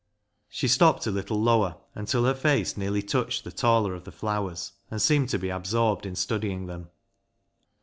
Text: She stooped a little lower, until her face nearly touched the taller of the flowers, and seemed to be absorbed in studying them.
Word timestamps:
She 0.49 0.67
stooped 0.67 1.05
a 1.05 1.11
little 1.11 1.39
lower, 1.39 1.75
until 1.93 2.25
her 2.25 2.33
face 2.33 2.75
nearly 2.75 3.03
touched 3.03 3.43
the 3.43 3.51
taller 3.51 3.93
of 3.93 4.03
the 4.03 4.11
flowers, 4.11 4.71
and 4.89 4.99
seemed 4.99 5.29
to 5.29 5.37
be 5.37 5.49
absorbed 5.49 6.07
in 6.07 6.15
studying 6.15 6.65
them. 6.65 6.89